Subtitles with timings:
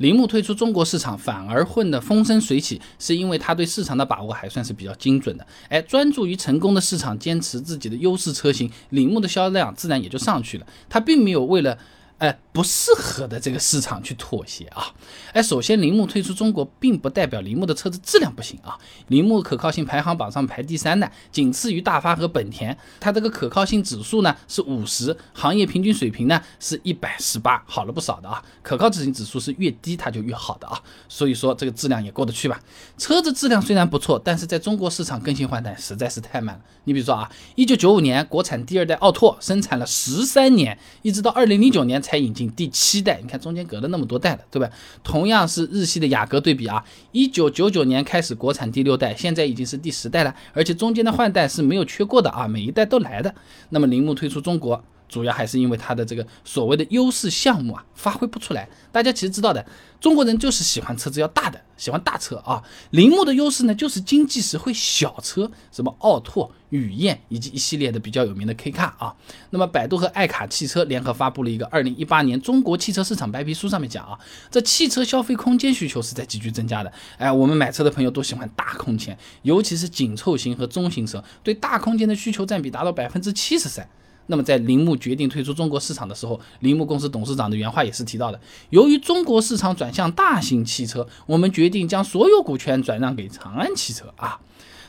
[0.00, 5.46] 铃木退出中国市场反而混得风生水起，是因为他对市场的把握还算是比较精准的。
[5.68, 10.66] 哎，专注于成功的市场，坚持自己的优势车型，铃木的销量自然也就上去了。
[10.88, 11.78] 他并没有为了。
[12.20, 14.92] 哎，不适合的这个市场去妥协啊！
[15.32, 18.76] 哎，首先，铃木退出中国，并不代表铃木的车子质量不行啊。
[19.08, 22.76] 铃木可靠性排行榜上排第三的，仅次于大发和本田。
[23.00, 28.44] 它这个可靠性指数呢是五十，行业平均水平呢是一百十八，好了不少的啊。
[28.60, 32.60] 可靠性指数是越低它就越好的啊，所以说这个质量也过得去吧。
[32.98, 36.60] 车子质量虽然不错，但是在中国市场更新换代实在是太慢了。
[36.84, 42.09] 你比如说啊，一九九五年国产第二代奥拓生产了十三年，一直到二零零九年才。
[42.10, 44.68] 才引进第七代，你看中间隔了那么多代了，对吧？
[45.04, 53.32] 同样是日系的雅阁对比啊，一九九九年开始国产第六代，现在已经是第十代了，而且中间的换代是没有缺过的啊，每一代都来的。
[53.68, 54.82] 那么铃木推出中国。
[55.10, 58.66] 主要还是因为它的这个所谓的优势项目啊，发挥不出来。
[58.92, 59.66] 大家其实知道的，
[60.00, 62.62] 中国人就是喜欢车子要大的，喜欢大车啊。
[62.90, 69.14] 铃木的优势呢，就是经济实惠小车，什么奥拓、雨燕以及一系列的比较有名的 K car 啊。
[69.50, 74.16] 那么百度和爱卡汽车联合发布了一个二零一八年中国汽车市场白皮书，上面讲啊，
[74.48, 76.92] 这汽车消费空间需求是在急剧增加的。
[77.18, 83.88] 哎，我们买车的朋友都喜欢大空间，尤其是紧凑型和中型车，对大空间的需求占比达到百分之七十三。
[84.30, 94.40] 那么在铃木决定退出中国市场的时候，铃木公司董事长的原话也是提到的：由于中国市场转向大型汽车，我们决定将所有股权转让给长安汽车啊。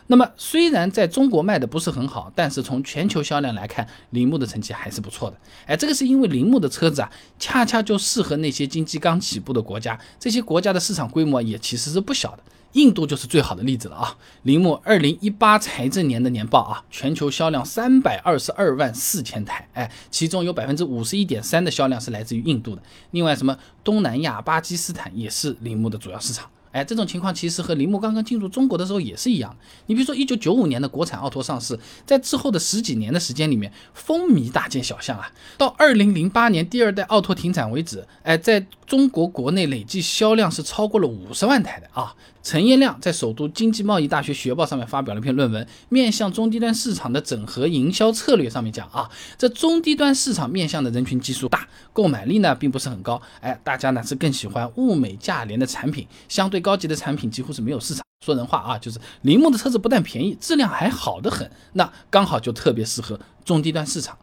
[0.07, 5.37] 那么虽然在中国卖的不是很好，但是从全球销量来看，铃木的成绩还是不错的。
[5.65, 12.43] 哎，这个是因为铃木的车子啊，恰恰就适合那些经济刚起步的国家，这些国家的市场规模也其实是不小的。
[12.73, 14.17] 印度就是最好的例子了啊！
[14.43, 22.81] 铃木二零一八财政年的年报啊，全球销量三百二十二万四千台，哎，其中有百分之五十一点三的销量是来自于印度的。
[23.11, 26.49] 另外，什么东南亚、巴基斯坦也是铃木的主要市场。
[26.71, 29.55] 哎，这种情况其实和铃木刚刚进入中国的时候也是一样。
[29.87, 35.31] 你比如说，一九九五年的国产奥拓上市，在之后的十几年的时间里面，风靡大街小巷啊。
[35.57, 42.15] 到二零零八年第二代奥拓停产为止，哎，在中国国内累计销量是超过了五十万台的啊。
[42.43, 49.07] 陈彦亮在首都经济贸易大学学报上面发表了一篇论文，面向中低端市场的整合营销策略上面讲啊，
[49.37, 58.01] 这中低端市场面向的人群基数大，购买力呢并不是很高，哎，大家呢是更喜欢物美价廉的产品，相对高级的产品几乎是没有市场。
[58.23, 64.15] 说人话啊，就是铃木的车子不但便宜，质量还好得很，那刚好就特别适合中低端市场。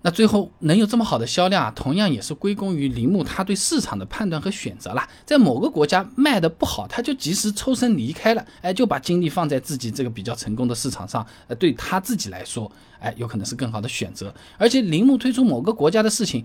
[0.00, 5.06] 那最后能有这么好的销量啊，同样也是归功于铃木他对市场的判断和选择啦。
[5.26, 14.34] 在某个国家卖的不好，他就及时抽身离开了，哎，就把精力放在自己这个比较成功的市场上，呃，对他自己来说，哎，有可能是更好的选择。
[14.56, 16.42] 而且铃木推出某个国家的事情。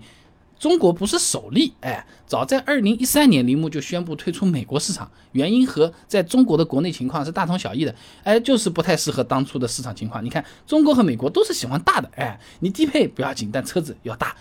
[0.62, 7.92] 中国不是首例，哎，早在二零一三年，铃木就宣布退出美国市场，原因和在中国的国内情况是大同小异的，
[8.22, 10.24] 哎，就是不太适合当初的市场情况。
[10.24, 14.36] 你看，中国和美国都是喜欢大的，哎，你低配不要紧，但车子要大，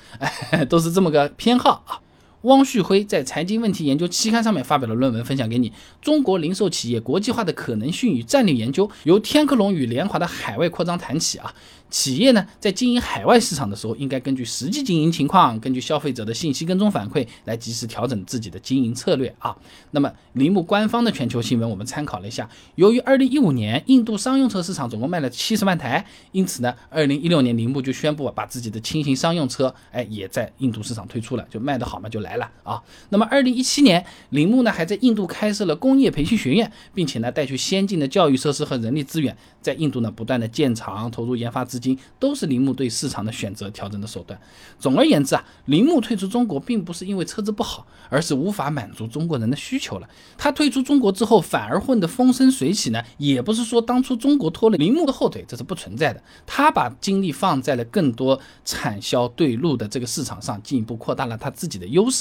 [0.52, 1.98] 哎，都是这么个偏好啊。
[2.44, 5.72] 汪旭辉在《财经问题研究》期刊上面发表了论文，分享给你：
[6.02, 11.54] 中国零售企业国际化的可能性与战略研究，由天客隆与联华的海外扩张谈起啊。
[11.92, 19.54] 企业呢，在经营海外市场的时候，应该根据实际经营情况，根据消费者的信息跟踪反馈，来及时调整自己的经营策略啊。
[19.92, 32.82] 那么，铃木官方的全球新闻我们参考了一下，由于二零一五年印度商用车市场总共卖了七十万台，因此呢，二零一六年铃木就宣布把自己的轻型商用车，哎，也在印度市场推出了，就卖得好嘛，就来来了啊。
[33.10, 41.82] 那么，二零一七年，铃木呢还在印度开设了工业培训学院，并且呢带去先进的教育设施和人力资源，在印度呢不断的建厂，投入研发资。
[41.82, 44.40] 金都是铃木对市场的选择调整的手段。
[44.78, 50.08] 总而言之啊，铃木退出中国并不是因为车子不好，而是无法满足中国人的需求了。
[50.38, 56.22] 他退出中国之后反而混得风生水起呢，也不是说当初中国拖了铃木的后腿，这是不存在的。
[56.46, 62.21] 他把精力放在了更多产销对路的这个市场上，进一步扩大了他自己的优势。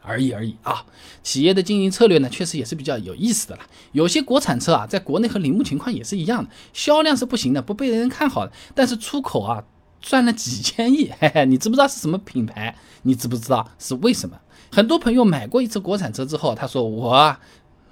[0.00, 0.84] 而已而已啊！
[1.22, 3.62] 企业的经营策略呢，确实也是比较有意思的了。
[3.92, 8.52] 有些国产车啊，在国内和铃木情况也是一样的，销量是不行的，不被人看好的。
[8.74, 9.62] 但是出口啊，
[10.00, 12.76] 赚了几千亿，嘿嘿，你知不知道是什么品牌？
[13.02, 14.40] 你知不知道是为什么？
[14.72, 17.36] 很多朋友买过一次国产车之后，他说我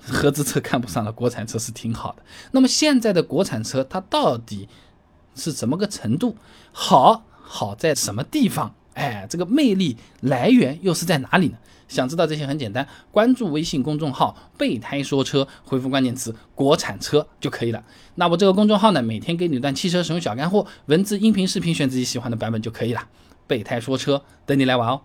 [0.02, 2.22] 合资车看不上了，国产车是挺好的。
[2.52, 4.68] 那么现在的国产车它到底
[5.34, 6.36] 是怎么个程度？
[6.72, 8.74] 好，好在什么地方？
[8.94, 11.56] 哎，这个魅力来源又是在哪里呢？
[11.88, 17.82] 想知道这些很简单，关注微信公众号“备胎说车”，回复关键词“国产车”就可以了。
[18.14, 23.08] 那我这个公众号呢，每天给你一段汽车使用小干货，文字、音频、视频，选自己喜欢的版本就可以了。
[23.48, 25.00] 备胎说车，等你来玩哦。